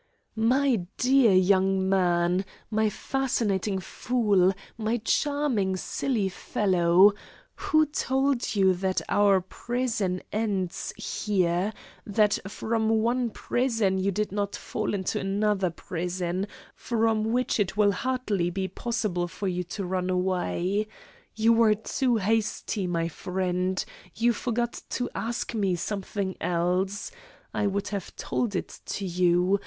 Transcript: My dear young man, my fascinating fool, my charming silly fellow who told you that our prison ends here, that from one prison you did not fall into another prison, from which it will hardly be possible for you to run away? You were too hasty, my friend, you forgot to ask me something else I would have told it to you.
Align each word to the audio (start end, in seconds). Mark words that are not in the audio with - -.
My 0.35 0.87
dear 0.97 1.31
young 1.33 1.87
man, 1.87 2.43
my 2.71 2.89
fascinating 2.89 3.77
fool, 3.77 4.51
my 4.75 4.97
charming 4.97 5.77
silly 5.77 6.27
fellow 6.27 7.13
who 7.53 7.85
told 7.85 8.55
you 8.55 8.73
that 8.73 9.01
our 9.09 9.39
prison 9.41 10.23
ends 10.33 10.91
here, 10.97 11.71
that 12.03 12.39
from 12.47 12.89
one 12.89 13.29
prison 13.29 13.99
you 13.99 14.09
did 14.09 14.31
not 14.31 14.55
fall 14.55 14.95
into 14.95 15.19
another 15.19 15.69
prison, 15.69 16.47
from 16.73 17.25
which 17.31 17.59
it 17.59 17.77
will 17.77 17.91
hardly 17.91 18.49
be 18.49 18.67
possible 18.67 19.27
for 19.27 19.47
you 19.47 19.63
to 19.65 19.85
run 19.85 20.09
away? 20.09 20.87
You 21.35 21.53
were 21.53 21.75
too 21.75 22.15
hasty, 22.17 22.87
my 22.87 23.07
friend, 23.07 23.85
you 24.15 24.33
forgot 24.33 24.81
to 24.97 25.11
ask 25.13 25.53
me 25.53 25.75
something 25.75 26.37
else 26.41 27.11
I 27.53 27.67
would 27.67 27.89
have 27.89 28.15
told 28.15 28.55
it 28.55 28.79
to 28.87 29.05
you. 29.05 29.59